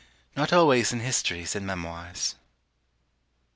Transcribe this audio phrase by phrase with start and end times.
[0.35, 2.33] Not always in histories and memoirs!